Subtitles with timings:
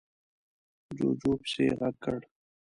[0.97, 2.19] جُوجُو پسې غږ کړ: